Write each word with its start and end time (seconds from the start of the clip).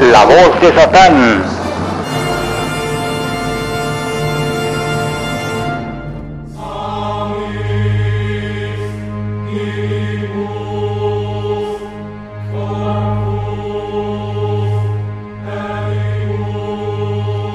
La 0.00 0.24
voz 0.24 0.60
de 0.60 0.72
Satán. 0.74 1.42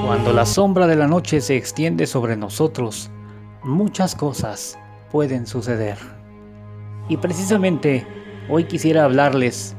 Cuando 0.06 0.32
la 0.32 0.46
sombra 0.46 0.86
de 0.86 0.96
la 0.96 1.06
noche 1.06 1.40
se 1.40 1.56
extiende 1.56 2.06
sobre 2.06 2.36
nosotros, 2.36 3.10
muchas 3.62 4.14
cosas 4.14 4.78
pueden 5.10 5.46
suceder. 5.46 5.98
Y 7.08 7.16
precisamente 7.16 8.21
hoy 8.48 8.64
quisiera 8.64 9.04
hablarles 9.04 9.76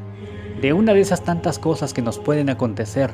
de 0.61 0.73
una 0.73 0.93
de 0.93 1.01
esas 1.01 1.23
tantas 1.23 1.59
cosas 1.59 1.93
que 1.93 2.01
nos 2.01 2.19
pueden 2.19 2.49
acontecer, 2.49 3.11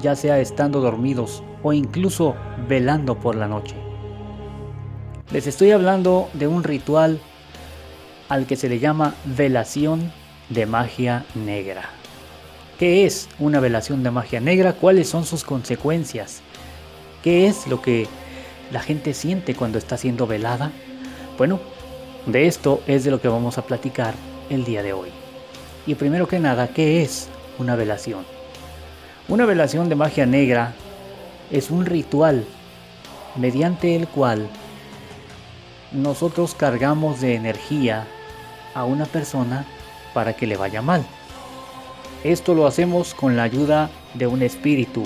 ya 0.00 0.16
sea 0.16 0.38
estando 0.38 0.80
dormidos 0.80 1.42
o 1.62 1.72
incluso 1.72 2.34
velando 2.68 3.18
por 3.18 3.36
la 3.36 3.48
noche. 3.48 3.76
Les 5.32 5.46
estoy 5.46 5.70
hablando 5.70 6.28
de 6.32 6.46
un 6.46 6.64
ritual 6.64 7.20
al 8.28 8.46
que 8.46 8.56
se 8.56 8.68
le 8.68 8.78
llama 8.78 9.14
velación 9.24 10.12
de 10.48 10.66
magia 10.66 11.24
negra. 11.34 11.90
¿Qué 12.78 13.04
es 13.04 13.28
una 13.38 13.60
velación 13.60 14.02
de 14.02 14.10
magia 14.10 14.40
negra? 14.40 14.72
¿Cuáles 14.72 15.08
son 15.08 15.24
sus 15.24 15.44
consecuencias? 15.44 16.40
¿Qué 17.22 17.46
es 17.46 17.66
lo 17.66 17.80
que 17.80 18.08
la 18.72 18.80
gente 18.80 19.14
siente 19.14 19.54
cuando 19.54 19.78
está 19.78 19.96
siendo 19.96 20.26
velada? 20.26 20.72
Bueno, 21.38 21.60
de 22.26 22.46
esto 22.46 22.82
es 22.86 23.04
de 23.04 23.10
lo 23.10 23.20
que 23.20 23.28
vamos 23.28 23.58
a 23.58 23.66
platicar 23.66 24.14
el 24.50 24.64
día 24.64 24.82
de 24.82 24.92
hoy. 24.92 25.08
Y 25.86 25.94
primero 25.94 26.28
que 26.28 26.38
nada, 26.38 26.68
¿qué 26.68 27.02
es 27.02 27.28
una 27.58 27.76
velación? 27.76 28.24
Una 29.28 29.46
velación 29.46 29.88
de 29.88 29.94
magia 29.94 30.26
negra 30.26 30.74
es 31.50 31.70
un 31.70 31.86
ritual 31.86 32.44
mediante 33.36 33.96
el 33.96 34.08
cual 34.08 34.48
nosotros 35.92 36.54
cargamos 36.54 37.20
de 37.20 37.34
energía 37.34 38.06
a 38.74 38.84
una 38.84 39.04
persona 39.04 39.66
para 40.14 40.34
que 40.34 40.46
le 40.46 40.56
vaya 40.56 40.82
mal. 40.82 41.04
Esto 42.24 42.54
lo 42.54 42.66
hacemos 42.66 43.14
con 43.14 43.36
la 43.36 43.42
ayuda 43.42 43.90
de 44.14 44.26
un 44.26 44.42
espíritu, 44.42 45.04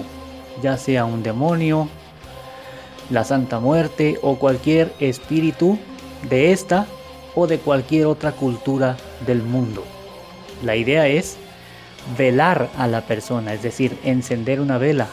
ya 0.63 0.77
sea 0.77 1.05
un 1.05 1.23
demonio, 1.23 1.89
la 3.11 3.25
Santa 3.25 3.61
Muerte 3.61 4.19
o 4.23 4.37
cualquier 4.37 4.93
espíritu 5.01 5.79
de 6.29 6.53
esta 6.53 6.87
o 7.35 7.47
de 7.47 7.59
cualquier 7.59 8.07
otra 8.07 8.33
cultura 8.33 8.97
del 9.25 9.43
mundo. 9.43 9.85
La 10.63 10.77
idea 10.77 11.07
es 11.07 11.37
velar 12.17 12.69
a 12.77 12.87
la 12.87 13.03
persona, 13.03 13.53
es 13.55 13.63
decir, 13.63 13.99
encender 14.05 14.61
una 14.61 14.79
vela, 14.79 15.09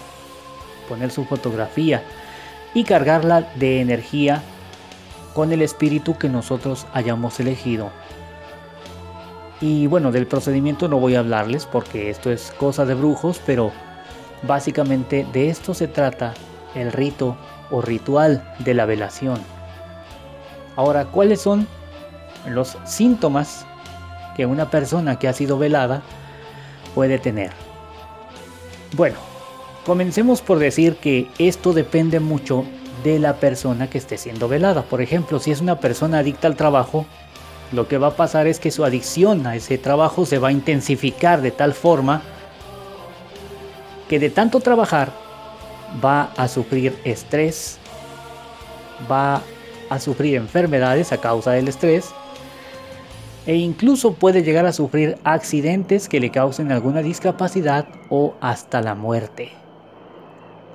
poner 0.88 1.12
su 1.12 1.26
fotografía 1.26 2.04
y 2.74 2.84
cargarla 2.84 3.52
de 3.56 3.82
energía 3.82 4.42
con 5.34 5.52
el 5.52 5.62
espíritu 5.62 6.18
que 6.18 6.30
nosotros 6.30 6.86
hayamos 6.94 7.40
elegido. 7.40 7.92
Y 9.62 9.88
bueno, 9.88 10.12
del 10.12 10.28
procedimiento 10.28 10.88
no 10.88 11.00
voy 11.00 11.16
a 11.16 11.20
hablarles 11.20 11.66
porque 11.66 12.10
esto 12.10 12.32
es 12.32 12.54
cosa 12.58 12.86
de 12.86 12.96
brujos, 12.96 13.42
pero 13.46 13.72
básicamente 14.44 15.26
de 15.32 15.50
esto 15.50 15.74
se 15.74 15.88
trata 15.88 16.34
el 16.76 16.92
rito 16.92 17.38
o 17.72 17.82
ritual 17.82 18.44
de 18.60 18.74
la 18.74 18.86
velación. 18.86 19.40
Ahora, 20.76 21.06
¿cuáles 21.06 21.42
son 21.42 21.68
los 22.48 22.78
síntomas 22.84 23.66
que 24.36 24.46
una 24.46 24.70
persona 24.70 25.20
que 25.20 25.28
ha 25.28 25.34
sido 25.34 25.58
velada 25.58 26.02
puede 26.96 27.20
tener? 27.20 27.52
Bueno, 28.96 29.18
comencemos 29.86 30.42
por 30.42 30.60
decir 30.60 30.98
que 30.98 31.28
esto 31.38 31.74
depende 31.74 32.20
mucho 32.20 32.66
de 33.04 33.20
la 33.20 33.36
persona 33.36 33.90
que 33.90 33.98
esté 33.98 34.18
siendo 34.18 34.48
velada. 34.48 34.84
Por 34.84 35.02
ejemplo, 35.02 35.40
si 35.40 35.52
es 35.52 35.62
una 35.62 35.80
persona 35.80 36.20
adicta 36.20 36.48
al 36.48 36.56
trabajo, 36.56 37.06
lo 37.72 37.88
que 37.88 37.98
va 37.98 38.08
a 38.08 38.16
pasar 38.16 38.48
es 38.48 38.60
que 38.60 38.72
su 38.72 38.86
adicción 38.86 39.48
a 39.48 39.56
ese 39.56 39.78
trabajo 39.78 40.26
se 40.26 40.38
va 40.38 40.50
a 40.50 40.52
intensificar 40.52 41.42
de 41.42 41.52
tal 41.52 41.74
forma 41.74 42.22
que 44.08 44.20
de 44.20 44.30
tanto 44.30 44.60
trabajar 44.60 45.12
va 46.04 46.32
a 46.38 46.48
sufrir 46.48 46.96
estrés, 47.04 47.80
va 49.12 49.42
a 49.90 50.00
sufrir 50.00 50.36
enfermedades 50.36 51.12
a 51.12 51.18
causa 51.18 51.52
del 51.52 51.68
estrés 51.68 52.14
e 53.46 53.56
incluso 53.56 54.14
puede 54.14 54.44
llegar 54.44 54.66
a 54.66 54.74
sufrir 54.74 55.18
accidentes 55.24 56.08
que 56.08 56.20
le 56.20 56.30
causen 56.30 56.72
alguna 56.72 57.02
discapacidad 57.02 57.88
o 58.10 58.36
hasta 58.40 58.82
la 58.82 58.96
muerte. 58.96 59.52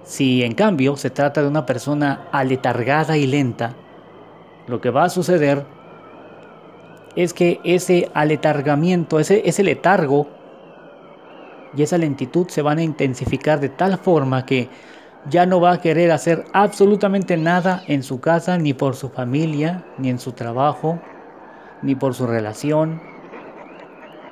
Si 0.05 0.43
en 0.43 0.55
cambio 0.55 0.97
se 0.97 1.11
trata 1.11 1.43
de 1.43 1.49
una 1.49 1.67
persona 1.67 2.29
aletargada 2.33 3.17
y 3.17 3.27
lenta, 3.27 3.75
lo 4.67 4.81
que 4.81 4.91
va 4.91 5.05
a 5.05 5.11
suceder 5.11 5.65
es 7.17 7.33
que 7.33 7.61
ese 7.65 8.11
aletargamiento, 8.15 9.19
ese, 9.19 9.49
ese 9.49 9.63
letargo 9.63 10.29
y 11.75 11.83
esa 11.83 11.99
lentitud 11.99 12.49
se 12.49 12.63
van 12.63 12.79
a 12.79 12.83
intensificar 12.83 13.61
de 13.61 13.71
tal 13.71 13.99
forma 13.99 14.45
que 14.45 14.69
ya 15.29 15.47
no 15.47 15.61
va 15.61 15.73
a 15.73 15.81
querer 15.81 16.11
hacer 16.13 16.45
absolutamente 16.53 17.37
nada 17.37 17.83
en 17.87 18.03
su 18.03 18.21
casa, 18.21 18.57
ni 18.57 18.73
por 18.73 18.95
su 18.95 19.09
familia, 19.09 19.85
ni 19.99 20.11
en 20.11 20.19
su 20.19 20.33
trabajo, 20.33 21.01
ni 21.83 21.95
por 21.95 22.15
su 22.15 22.27
relación. 22.27 23.01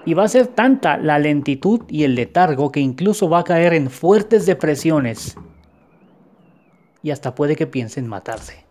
Y 0.04 0.14
va 0.14 0.24
a 0.24 0.28
ser 0.28 0.46
tanta 0.46 0.96
la 0.98 1.18
lentitud 1.18 1.82
y 1.88 2.04
el 2.04 2.14
letargo 2.14 2.70
que 2.70 2.80
incluso 2.80 3.28
va 3.28 3.40
a 3.40 3.44
caer 3.44 3.74
en 3.74 3.90
fuertes 3.90 4.46
depresiones. 4.46 5.36
Y 7.02 7.10
hasta 7.10 7.34
puede 7.34 7.56
que 7.56 7.66
piense 7.66 8.00
en 8.00 8.06
matarse. 8.06 8.64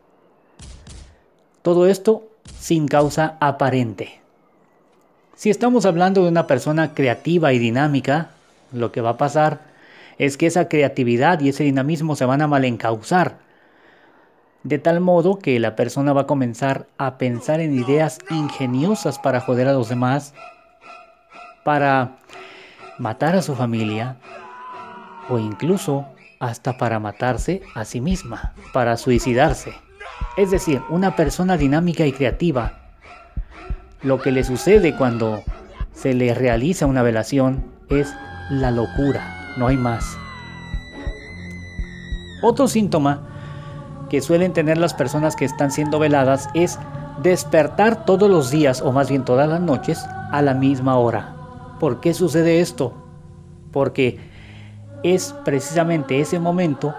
Todo 1.61 1.87
esto 1.87 2.27
sin 2.59 2.87
causa 2.87 3.37
aparente. 3.39 4.19
Si 5.35 5.49
estamos 5.49 5.85
hablando 5.85 6.23
de 6.23 6.29
una 6.29 6.47
persona 6.47 6.93
creativa 6.93 7.51
y 7.51 7.59
dinámica, 7.59 8.31
lo 8.71 8.91
que 8.91 9.01
va 9.01 9.11
a 9.11 9.17
pasar 9.17 9.59
es 10.17 10.37
que 10.37 10.47
esa 10.47 10.69
creatividad 10.69 11.41
y 11.41 11.49
ese 11.49 11.63
dinamismo 11.63 12.15
se 12.15 12.25
van 12.25 12.41
a 12.41 12.47
malencauzar. 12.47 13.44
De 14.65 14.79
tal 14.79 14.99
modo 14.99 15.39
que 15.39 15.59
la 15.59 15.77
persona 15.77 16.11
va 16.11 16.21
a 16.21 16.27
comenzar 16.27 16.87
a 16.97 17.17
pensar 17.17 17.61
en 17.61 17.73
ideas 17.73 18.19
ingeniosas 18.29 19.19
para 19.19 19.39
joder 19.39 19.67
a 19.67 19.73
los 19.73 19.87
demás, 19.87 20.33
para 21.63 22.17
matar 22.97 23.35
a 23.35 23.41
su 23.41 23.55
familia 23.55 24.17
o 25.29 25.37
incluso 25.37 26.07
hasta 26.39 26.77
para 26.77 26.99
matarse 26.99 27.61
a 27.75 27.85
sí 27.85 28.01
misma, 28.01 28.53
para 28.73 28.97
suicidarse. 28.97 29.71
Es 30.35 30.51
decir, 30.51 30.81
una 30.89 31.15
persona 31.15 31.55
dinámica 31.55 32.05
y 32.05 32.11
creativa. 32.11 32.79
Lo 34.01 34.19
que 34.19 34.31
le 34.31 34.43
sucede 34.43 34.97
cuando 34.97 35.43
se 35.93 36.13
le 36.13 36.33
realiza 36.33 36.85
una 36.85 37.03
velación 37.03 37.63
es 37.89 38.13
la 38.49 38.71
locura 38.71 39.35
no 39.57 39.67
hay 39.67 39.77
más. 39.77 40.17
Otro 42.41 42.67
síntoma 42.67 43.34
que 44.09 44.21
suelen 44.21 44.53
tener 44.53 44.77
las 44.77 44.93
personas 44.93 45.35
que 45.35 45.45
están 45.45 45.71
siendo 45.71 45.99
veladas 45.99 46.49
es 46.53 46.79
despertar 47.21 48.05
todos 48.05 48.29
los 48.29 48.51
días 48.51 48.81
o 48.81 48.91
más 48.91 49.09
bien 49.09 49.25
todas 49.25 49.47
las 49.47 49.61
noches 49.61 50.05
a 50.31 50.41
la 50.41 50.53
misma 50.53 50.97
hora. 50.97 51.35
¿Por 51.79 51.99
qué 51.99 52.13
sucede 52.13 52.61
esto? 52.61 52.93
Porque 53.71 54.19
es 55.03 55.33
precisamente 55.43 56.19
ese 56.19 56.39
momento 56.39 56.93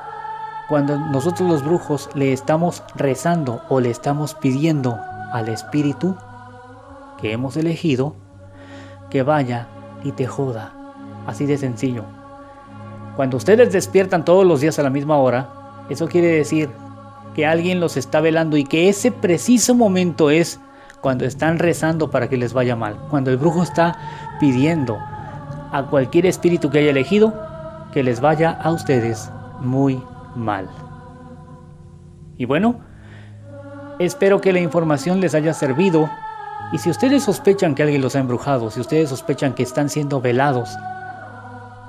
cuando 0.68 0.98
nosotros 0.98 1.48
los 1.48 1.64
brujos 1.64 2.10
le 2.14 2.32
estamos 2.32 2.82
rezando 2.94 3.62
o 3.68 3.80
le 3.80 3.90
estamos 3.90 4.34
pidiendo 4.34 4.98
al 5.32 5.48
espíritu 5.48 6.16
que 7.18 7.32
hemos 7.32 7.56
elegido 7.56 8.14
que 9.10 9.22
vaya 9.22 9.68
y 10.02 10.12
te 10.12 10.26
joda. 10.26 10.72
Así 11.26 11.46
de 11.46 11.58
sencillo. 11.58 12.04
Cuando 13.16 13.36
ustedes 13.36 13.72
despiertan 13.72 14.24
todos 14.24 14.44
los 14.44 14.60
días 14.60 14.78
a 14.78 14.82
la 14.82 14.90
misma 14.90 15.16
hora, 15.16 15.48
eso 15.88 16.08
quiere 16.08 16.28
decir 16.28 16.70
que 17.36 17.44
alguien 17.44 17.80
los 17.80 17.98
está 17.98 18.22
velando 18.22 18.56
y 18.56 18.64
que 18.64 18.88
ese 18.88 19.12
preciso 19.12 19.74
momento 19.74 20.30
es 20.30 20.58
cuando 21.02 21.26
están 21.26 21.58
rezando 21.58 22.10
para 22.10 22.30
que 22.30 22.38
les 22.38 22.54
vaya 22.54 22.76
mal, 22.76 22.96
cuando 23.10 23.30
el 23.30 23.36
brujo 23.36 23.62
está 23.62 23.98
pidiendo 24.40 24.96
a 25.70 25.86
cualquier 25.90 26.24
espíritu 26.24 26.70
que 26.70 26.78
haya 26.78 26.90
elegido 26.90 27.34
que 27.92 28.02
les 28.02 28.20
vaya 28.20 28.50
a 28.50 28.72
ustedes 28.72 29.30
muy 29.60 30.02
mal. 30.34 30.66
Y 32.38 32.46
bueno, 32.46 32.80
espero 33.98 34.40
que 34.40 34.54
la 34.54 34.60
información 34.60 35.20
les 35.20 35.34
haya 35.34 35.52
servido 35.52 36.08
y 36.72 36.78
si 36.78 36.88
ustedes 36.88 37.24
sospechan 37.24 37.74
que 37.74 37.82
alguien 37.82 38.00
los 38.00 38.16
ha 38.16 38.20
embrujado, 38.20 38.70
si 38.70 38.80
ustedes 38.80 39.10
sospechan 39.10 39.52
que 39.52 39.62
están 39.62 39.90
siendo 39.90 40.22
velados, 40.22 40.70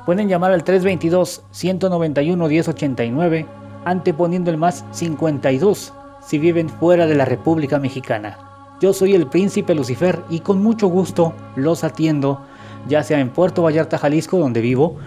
Pueden 0.08 0.28
llamar 0.30 0.54
al 0.54 0.64
322-191-1089, 0.64 3.46
anteponiendo 3.88 4.52
el 4.52 4.58
más 4.58 4.84
52 4.92 5.94
si 6.20 6.38
viven 6.38 6.68
fuera 6.68 7.08
de 7.08 7.16
la 7.16 7.24
República 7.24 7.80
Mexicana. 7.80 8.38
Yo 8.82 8.92
soy 8.92 9.16
el 9.16 9.28
príncipe 9.28 9.74
Lucifer 9.74 10.24
y 10.30 10.42
con 10.42 10.62
mucho 10.62 10.88
gusto 10.88 11.34
los 11.56 11.86
atiendo, 11.86 12.42
ya 12.88 13.02
sea 13.02 13.20
en 13.20 13.30
Puerto 13.30 13.64
Vallarta, 13.64 13.98
Jalisco, 13.98 14.38
donde 14.38 14.60
vivo, 14.60 14.98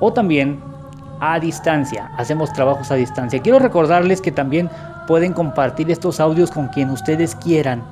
o 0.00 0.14
también 0.14 0.60
a 1.20 1.38
distancia. 1.38 2.10
Hacemos 2.16 2.52
trabajos 2.54 2.90
a 2.90 2.94
distancia. 2.94 3.42
Quiero 3.42 3.58
recordarles 3.58 4.22
que 4.22 4.32
también 4.32 4.70
pueden 5.06 5.34
compartir 5.34 5.90
estos 5.90 6.18
audios 6.18 6.50
con 6.50 6.68
quien 6.68 6.88
ustedes 6.88 7.34
quieran. 7.34 7.84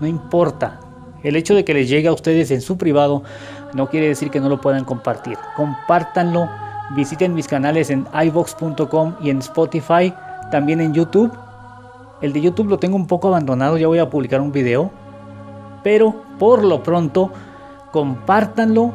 No 0.00 0.06
importa. 0.06 0.78
El 1.24 1.34
hecho 1.34 1.56
de 1.56 1.64
que 1.64 1.74
les 1.74 1.88
llegue 1.88 2.06
a 2.06 2.12
ustedes 2.12 2.52
en 2.52 2.60
su 2.60 2.78
privado 2.78 3.24
no 3.74 3.90
quiere 3.90 4.06
decir 4.06 4.30
que 4.30 4.38
no 4.38 4.48
lo 4.48 4.60
puedan 4.60 4.84
compartir. 4.84 5.36
Compártanlo. 5.56 6.48
Visiten 6.94 7.34
mis 7.34 7.48
canales 7.48 7.90
en 7.90 8.06
iVox.com 8.12 9.14
y 9.20 9.30
en 9.30 9.38
Spotify. 9.38 10.12
También 10.50 10.80
en 10.80 10.94
YouTube. 10.94 11.32
El 12.20 12.32
de 12.32 12.40
YouTube 12.40 12.68
lo 12.68 12.78
tengo 12.78 12.96
un 12.96 13.06
poco 13.06 13.28
abandonado. 13.28 13.76
Ya 13.76 13.86
voy 13.86 13.98
a 13.98 14.08
publicar 14.08 14.40
un 14.40 14.52
video. 14.52 14.90
Pero 15.82 16.22
por 16.38 16.64
lo 16.64 16.82
pronto, 16.82 17.30
compártanlo. 17.92 18.92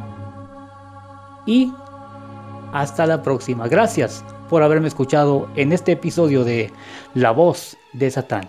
Y 1.46 1.72
hasta 2.72 3.06
la 3.06 3.22
próxima. 3.22 3.68
Gracias 3.68 4.24
por 4.48 4.62
haberme 4.62 4.88
escuchado 4.88 5.48
en 5.54 5.72
este 5.72 5.92
episodio 5.92 6.44
de 6.44 6.72
La 7.14 7.30
voz 7.30 7.76
de 7.92 8.10
Satán. 8.10 8.48